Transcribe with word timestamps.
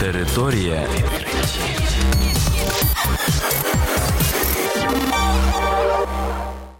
Територія 0.00 0.86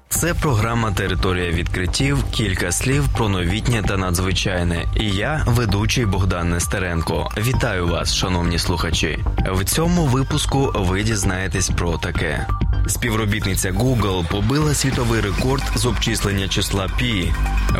Це 0.08 0.34
програма 0.34 0.92
Територія 0.92 1.50
відкриттів. 1.50 2.24
Кілька 2.30 2.72
слів 2.72 3.08
про 3.16 3.28
новітнє 3.28 3.82
та 3.88 3.96
надзвичайне. 3.96 4.84
І 4.96 5.10
я, 5.10 5.44
ведучий 5.46 6.06
Богдан 6.06 6.50
Нестеренко. 6.50 7.28
Вітаю 7.38 7.88
вас, 7.88 8.14
шановні 8.14 8.58
слухачі. 8.58 9.18
В 9.52 9.64
цьому 9.64 10.06
випуску 10.06 10.72
ви 10.76 11.02
дізнаєтесь 11.02 11.70
про 11.70 11.98
таке. 11.98 12.46
Співробітниця 12.86 13.72
Google 13.72 14.28
побила 14.28 14.74
світовий 14.74 15.20
рекорд 15.20 15.62
з 15.74 15.86
обчислення 15.86 16.48
числа 16.48 16.88
Пі. 16.98 17.32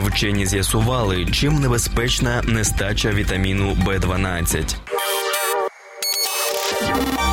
Вчені 0.03 0.47
з'ясували, 0.47 1.27
чим 1.27 1.55
небезпечна 1.55 2.43
нестача 2.47 3.11
вітаміну 3.11 3.77
В12. 6.81 7.30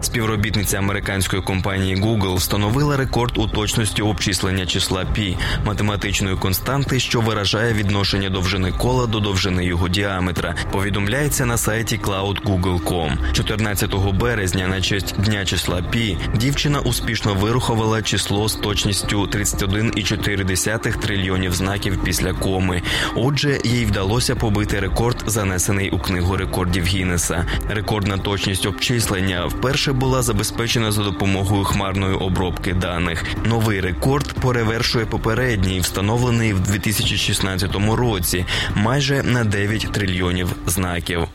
Співробітниця 0.00 0.78
американської 0.78 1.42
компанії 1.42 1.96
Google 1.96 2.34
встановила 2.34 2.96
рекорд 2.96 3.38
у 3.38 3.46
точності 3.46 4.02
обчислення 4.02 4.66
числа 4.66 5.04
пі 5.04 5.36
математичної 5.64 6.36
константи, 6.36 7.00
що 7.00 7.20
виражає 7.20 7.72
відношення 7.72 8.30
довжини 8.30 8.72
кола 8.72 9.06
до 9.06 9.20
довжини 9.20 9.64
його 9.64 9.88
діаметра. 9.88 10.54
Повідомляється 10.72 11.46
на 11.46 11.56
сайті 11.56 12.00
cloud.google.com. 12.02 13.32
14 13.32 13.94
березня, 13.94 14.68
на 14.68 14.80
честь 14.80 15.20
дня 15.20 15.44
числа 15.44 15.82
пі, 15.90 16.18
дівчина 16.34 16.80
успішно 16.80 17.34
вирухувала 17.34 18.02
число 18.02 18.48
з 18.48 18.54
точністю 18.54 19.22
31,4 19.22 20.98
трильйонів 21.00 21.54
знаків 21.54 22.04
після 22.04 22.32
коми. 22.32 22.82
Отже, 23.14 23.58
їй 23.64 23.84
вдалося 23.84 24.36
побити 24.36 24.80
рекорд, 24.80 25.22
занесений 25.26 25.90
у 25.90 25.98
книгу 25.98 26.36
рекордів 26.36 26.84
Гіннеса. 26.84 27.46
Рекордна 27.68 28.18
точність 28.18 28.66
обчислення 28.66 29.46
вперше 29.46 29.92
була 29.96 30.22
забезпечена 30.22 30.92
за 30.92 31.02
допомогою 31.02 31.64
хмарної 31.64 32.14
обробки 32.14 32.72
даних. 32.72 33.24
Новий 33.44 33.80
рекорд 33.80 34.32
перевершує 34.32 35.06
попередній, 35.06 35.80
встановлений 35.80 36.52
в 36.52 36.60
2016 36.60 37.74
році, 37.74 38.44
майже 38.74 39.22
на 39.22 39.44
9 39.44 39.92
трильйонів 39.92 40.48
знаків. 40.66 41.28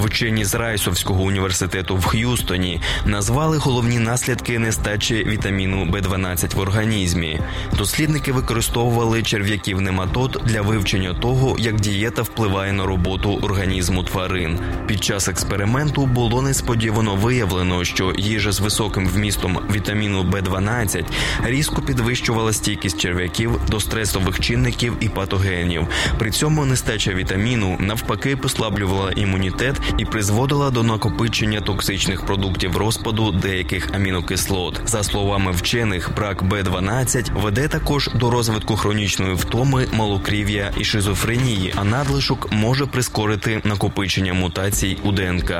Вчені 0.00 0.44
з 0.44 0.54
Райсовського 0.54 1.22
університету 1.22 1.96
в 1.96 2.04
Х'юстоні 2.04 2.80
назвали 3.04 3.58
головні 3.58 3.98
наслідки 3.98 4.58
нестачі 4.58 5.24
вітаміну 5.24 5.84
Б12 5.84 6.56
в 6.56 6.60
організмі. 6.60 7.40
Дослідники 7.78 8.32
використовували 8.32 9.22
черв'яків 9.22 9.80
нематод 9.80 10.42
для 10.44 10.62
вивчення 10.62 11.14
того, 11.14 11.56
як 11.58 11.80
дієта 11.80 12.22
впливає 12.22 12.72
на 12.72 12.86
роботу 12.86 13.38
організму 13.42 14.04
тварин. 14.04 14.58
Під 14.86 15.04
час 15.04 15.28
експерименту 15.28 16.06
було 16.06 16.42
несподівано 16.42 17.14
виявлено, 17.14 17.84
що 17.84 18.12
їжа 18.18 18.52
з 18.52 18.60
високим 18.60 19.08
вмістом 19.08 19.58
вітаміну 19.72 20.22
Б12 20.22 21.04
різко 21.44 21.82
підвищувала 21.82 22.52
стійкість 22.52 23.00
черв'яків 23.00 23.60
до 23.70 23.80
стресових 23.80 24.40
чинників 24.40 24.96
і 25.00 25.08
патогенів. 25.08 25.86
При 26.18 26.30
цьому 26.30 26.66
нестача 26.66 27.14
вітаміну 27.14 27.76
навпаки 27.80 28.36
послаблювала 28.36 29.12
імунітет 29.12 29.76
і 29.98 30.04
призводила 30.04 30.70
до 30.70 30.82
накопичення 30.82 31.60
токсичних 31.60 32.26
продуктів 32.26 32.76
розпаду 32.76 33.32
деяких 33.32 33.94
амінокислот. 33.94 34.80
За 34.84 35.02
словами 35.02 35.52
вчених, 35.52 36.10
брак 36.16 36.42
Б12 36.42 37.42
веде 37.42 37.68
також 37.68 38.10
до 38.14 38.30
розвитку 38.30 38.76
хронічної 38.76 39.34
втоми, 39.34 39.86
малокрів'я 39.92 40.72
і 40.78 40.84
шизофренії, 40.84 41.74
а 41.76 41.84
надлишок 41.84 42.52
може 42.52 42.86
прискорити 42.86 43.60
накопичення 43.64 44.34
мутацій 44.34 44.98
у 45.04 45.12
ДНК. 45.12 45.52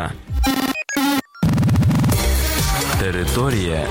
Територія 3.00 3.86